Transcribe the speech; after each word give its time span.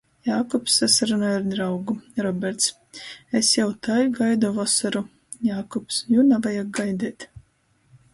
Jākubs 0.27 0.75
sasarunoj 0.79 1.27
ar 1.39 1.43
draugu. 1.49 1.93
Roberts: 2.25 2.71
"Es 3.39 3.49
jau 3.57 3.67
tai 3.89 3.97
gaidu 4.15 4.51
vosoru!" 4.55 5.03
Jākubs: 5.49 6.01
Jū 6.15 6.25
navajag 6.31 6.73
gaideit. 6.79 7.27